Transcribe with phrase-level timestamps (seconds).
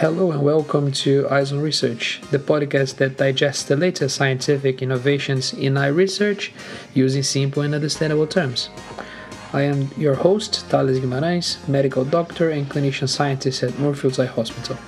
[0.00, 5.52] Hello and welcome to Eyes on Research, the podcast that digests the latest scientific innovations
[5.52, 6.52] in eye research
[6.94, 8.70] using simple and understandable terms.
[9.52, 14.78] I am your host, Thales Guimarães, medical doctor and clinician scientist at Moorfields Eye Hospital.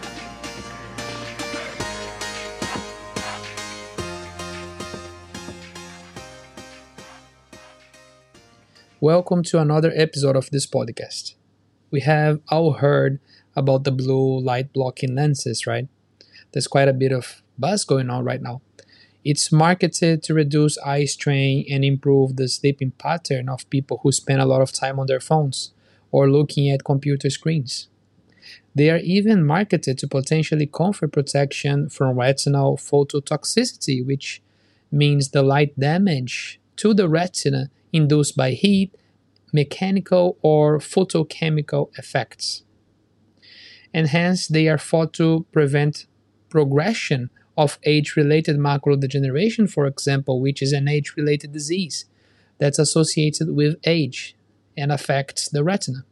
[9.01, 11.35] Welcome to another episode of this podcast.
[11.91, 13.19] We have all heard
[13.61, 15.89] about the blue light blocking lenses, right?
[16.53, 18.61] There's quite a bit of buzz going on right now.
[19.23, 24.41] It's marketed to reduce eye strain and improve the sleeping pattern of people who spend
[24.41, 25.73] a lot of time on their phones
[26.11, 27.89] or looking at computer screens.
[28.75, 34.43] They are even marketed to potentially confer protection from retinal phototoxicity, which
[34.91, 38.95] means the light damage to the retina induced by heat,
[39.53, 42.63] mechanical, or photochemical effects.
[43.93, 46.07] And hence, they are thought to prevent
[46.49, 52.07] progression of age related macular degeneration, for example, which is an age related disease
[52.59, 54.37] that's associated with age
[54.77, 56.05] and affects the retina.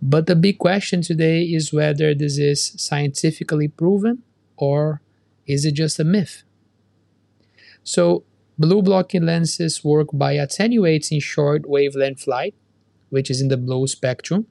[0.00, 4.22] But the big question today is whether this is scientifically proven
[4.56, 5.00] or
[5.46, 6.42] is it just a myth?
[7.84, 8.24] So,
[8.58, 12.54] Blue blocking lenses work by attenuating short wavelength light,
[13.08, 14.46] which is in the blue spectrum.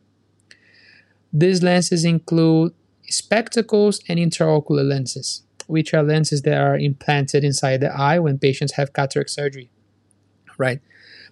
[1.33, 2.73] These lenses include
[3.07, 8.73] spectacles and intraocular lenses, which are lenses that are implanted inside the eye when patients
[8.73, 9.69] have cataract surgery.
[10.57, 10.81] Right?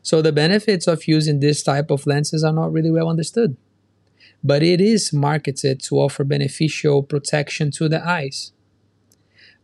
[0.02, 3.58] So the benefits of using this type of lenses are not really well understood.
[4.42, 8.53] But it is marketed to offer beneficial protection to the eyes.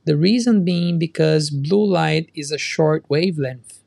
[0.03, 3.79] The reason being because blue light is a short wavelength,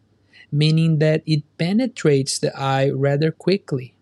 [0.51, 3.95] meaning that it penetrates the eye rather quickly.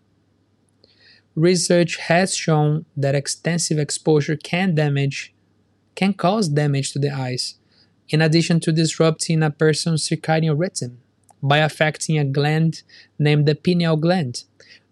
[1.37, 5.33] Research has shown that extensive exposure can damage
[5.95, 7.55] can cause damage to the eyes,
[8.09, 10.99] in addition to disrupting a person's circadian rhythm
[11.41, 12.83] by affecting a gland
[13.17, 14.43] named the pineal gland.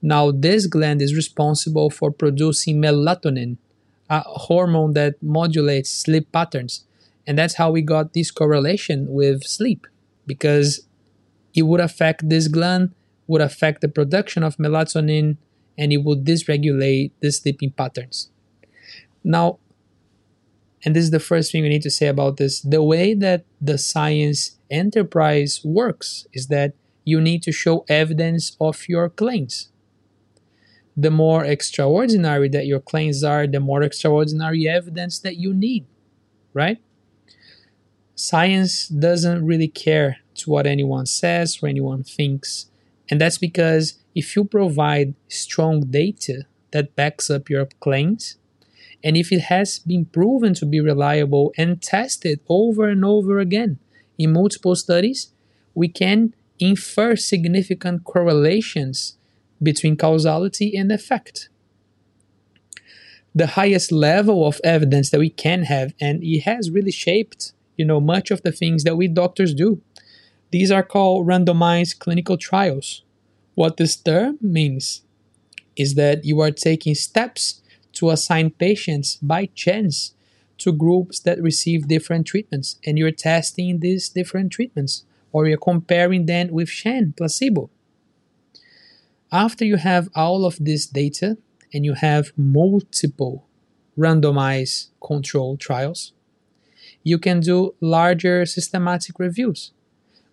[0.02, 3.58] Now, this gland is responsible for producing melatonin,
[4.10, 6.86] a hormone that modulates sleep patterns
[7.28, 9.88] and that's how we got this correlation with sleep,
[10.28, 10.88] because
[11.56, 12.94] it would affect this gland,
[13.28, 15.38] would affect the production of melatonin,
[15.78, 18.30] and it would dysregulate the sleeping patterns.
[19.24, 19.60] Now,
[20.84, 23.46] and this is the first thing we need to say about this the way that
[23.60, 29.70] the science enterprise works is that you need to show evidence of your claims.
[30.98, 35.86] The more extraordinary that your claims are, the more extraordinary evidence that you need,
[36.54, 36.80] right?
[38.16, 42.68] science doesn't really care to what anyone says or anyone thinks.
[43.10, 48.38] And that's because if you provide strong data that backs up your claims,
[49.04, 53.78] and if it has been proven to be reliable and tested over and over again
[54.18, 55.30] in multiple studies,
[55.76, 59.18] we can infer significant correlations
[59.62, 61.50] between causality and effect.
[63.36, 67.86] The highest level of evidence that we can have, and it has really shaped you
[67.86, 69.82] know much of the things that we doctors do.
[70.52, 73.04] These are called randomized clinical trials.
[73.56, 75.02] What this term means
[75.76, 77.62] is that you are taking steps
[77.94, 80.14] to assign patients by chance
[80.58, 86.26] to groups that receive different treatments and you're testing these different treatments or you're comparing
[86.26, 87.70] them with sham placebo.
[89.32, 91.38] After you have all of this data
[91.74, 93.46] and you have multiple
[93.98, 96.14] randomized control trials,
[97.04, 99.72] you can do larger systematic reviews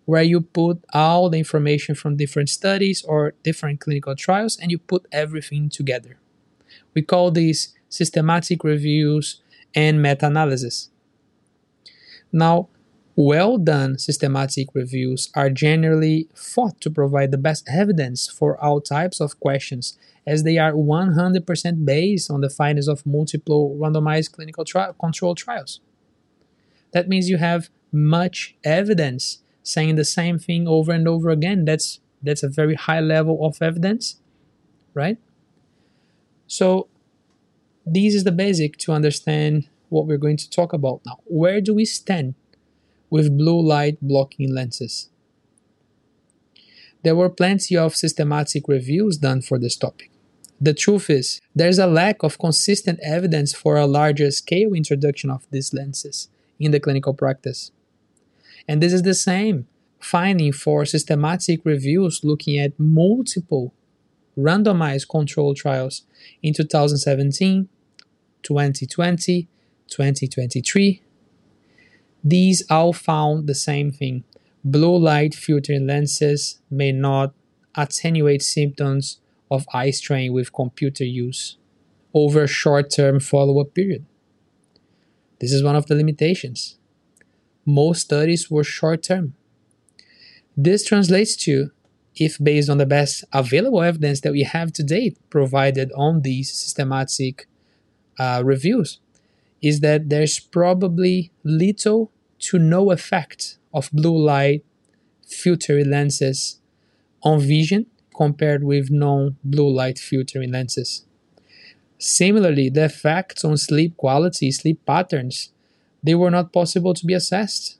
[0.05, 4.77] where you put all the information from different studies or different clinical trials and you
[4.77, 6.17] put everything together.
[6.93, 9.41] We call these systematic reviews
[9.73, 10.89] and meta analysis.
[12.31, 12.69] Now,
[13.15, 19.21] well done systematic reviews are generally thought to provide the best evidence for all types
[19.21, 24.91] of questions, as they are 100% based on the findings of multiple randomized clinical tri-
[24.99, 25.79] control trials
[26.93, 31.65] that means you have much evidence saying the same thing over and over again.
[31.65, 34.17] That's that's a very high level of evidence,
[34.93, 35.17] right?
[36.47, 36.87] So
[37.85, 41.19] this is the basic to understand what we're going to talk about now.
[41.25, 42.35] Where do we stand
[43.09, 45.09] with blue light blocking lenses?
[47.03, 50.09] There were plenty of systematic reviews done for this topic.
[50.61, 55.45] The truth is, there's a lack of consistent evidence for a larger scale introduction of
[55.51, 57.71] these lenses in the clinical practice.
[58.67, 59.67] And this is the same
[59.99, 63.73] finding for systematic reviews looking at multiple
[64.37, 66.03] randomized control trials
[66.41, 67.69] in 2017,
[68.41, 69.47] 2020,
[69.87, 71.01] 2023.
[72.23, 74.23] These all found the same thing.
[74.63, 77.33] Blue light filtering lenses may not
[77.75, 79.19] attenuate symptoms
[79.51, 81.57] of eye strain with computer use
[82.13, 84.05] over a short term follow up period.
[85.39, 86.77] This is one of the limitations.
[87.65, 89.35] Most studies were short term.
[90.55, 91.71] This translates to
[92.15, 96.53] if based on the best available evidence that we have to date provided on these
[96.53, 97.47] systematic
[98.19, 98.99] uh, reviews,
[99.61, 104.63] is that there's probably little to no effect of blue light
[105.25, 106.59] filtering lenses
[107.23, 107.85] on vision
[108.15, 111.05] compared with non blue light filtering lenses.
[111.97, 115.52] Similarly, the effects on sleep quality, sleep patterns,
[116.03, 117.77] they were not possible to be assessed.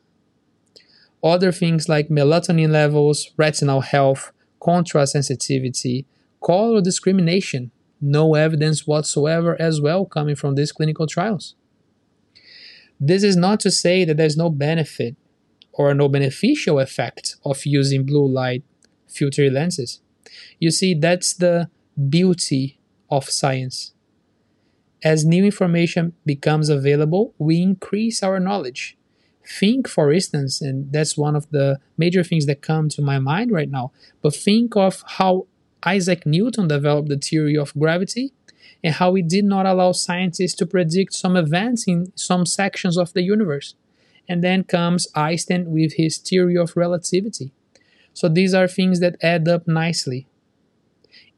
[1.23, 6.05] Other things like melatonin levels, retinal health, contrast sensitivity,
[6.43, 7.71] color discrimination,
[8.01, 11.55] no evidence whatsoever as well coming from these clinical trials.
[12.99, 15.15] This is not to say that there's no benefit
[15.73, 18.63] or no beneficial effect of using blue light
[19.07, 20.01] filter lenses.
[20.59, 21.69] You see, that's the
[22.09, 22.79] beauty
[23.09, 23.92] of science.
[25.03, 28.97] As new information becomes available, we increase our knowledge.
[29.45, 33.51] Think, for instance, and that's one of the major things that come to my mind
[33.51, 33.91] right now,
[34.21, 35.47] but think of how
[35.85, 38.31] Isaac Newton developed the theory of gravity
[38.81, 43.11] and how he did not allow scientists to predict some events in some sections of
[43.11, 43.75] the universe.
[44.29, 47.51] And then comes Einstein with his theory of relativity.
[48.13, 50.27] So these are things that add up nicely.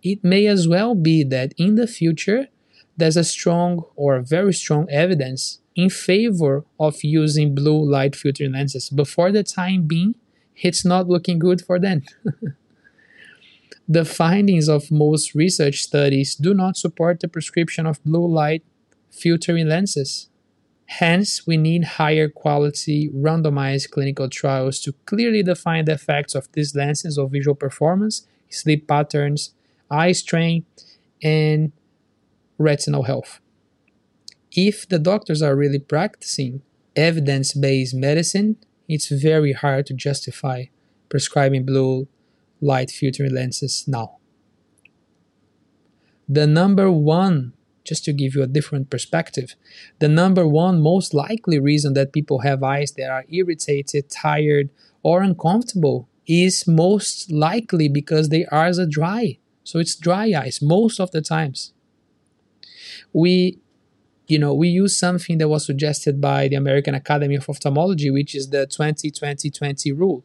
[0.03, 2.50] It may as well be that in the future,
[2.97, 8.89] there's a strong or very strong evidence in favor of using blue light filtering lenses.
[8.89, 10.15] But for the time being,
[10.56, 12.03] it's not looking good for them.
[13.88, 18.63] the findings of most research studies do not support the prescription of blue light
[19.12, 20.30] filtering lenses.
[20.88, 26.75] Hence, we need higher quality randomized clinical trials to clearly define the effects of these
[26.75, 29.53] lenses on visual performance, sleep patterns,
[29.89, 30.65] eye strain,
[31.24, 31.71] and
[32.57, 33.39] retinal health.
[34.51, 36.61] If the doctors are really practicing
[36.95, 38.57] evidence based medicine,
[38.87, 40.65] it's very hard to justify
[41.09, 42.07] prescribing blue
[42.61, 44.17] light filtering lenses now.
[46.27, 47.53] The number one,
[47.83, 49.55] just to give you a different perspective,
[49.99, 54.69] the number one most likely reason that people have eyes that are irritated, tired,
[55.03, 59.37] or uncomfortable is most likely because they are dry.
[59.63, 61.73] So it's dry eyes most of the times
[63.13, 63.59] we
[64.27, 68.33] you know we use something that was suggested by the american academy of ophthalmology which
[68.36, 70.24] is the 20-20-20 rule.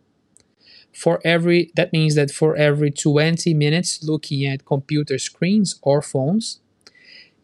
[0.92, 6.60] For every that means that for every 20 minutes looking at computer screens or phones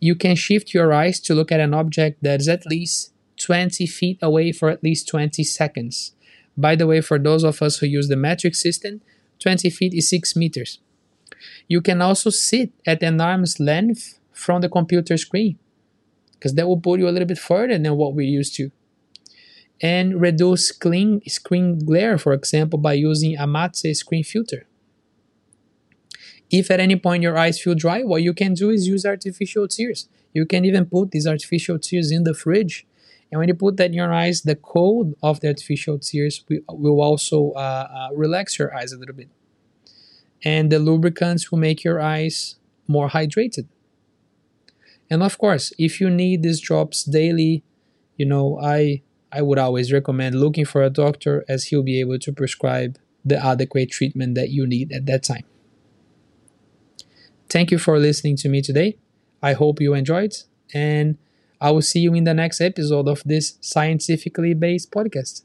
[0.00, 3.86] you can shift your eyes to look at an object that is at least 20
[3.86, 6.12] feet away for at least 20 seconds.
[6.56, 9.00] By the way for those of us who use the metric system
[9.38, 10.80] 20 feet is 6 meters.
[11.68, 15.58] You can also sit at an arm's length from the computer screen
[16.34, 18.70] because that will put you a little bit further than what we're used to.
[19.80, 24.66] And reduce screen, screen glare, for example, by using a matte screen filter.
[26.50, 29.66] If at any point your eyes feel dry, what you can do is use artificial
[29.66, 30.08] tears.
[30.32, 32.86] You can even put these artificial tears in the fridge.
[33.32, 37.00] And when you put that in your eyes, the cold of the artificial tears will
[37.00, 39.28] also uh, uh, relax your eyes a little bit.
[40.44, 43.66] And the lubricants will make your eyes more hydrated.
[45.10, 47.62] And of course, if you need these drops daily,
[48.16, 52.18] you know, I I would always recommend looking for a doctor as he'll be able
[52.18, 55.44] to prescribe the adequate treatment that you need at that time.
[57.48, 58.98] Thank you for listening to me today.
[59.42, 60.34] I hope you enjoyed,
[60.72, 61.18] and
[61.60, 65.42] I will see you in the next episode of this scientifically based podcast.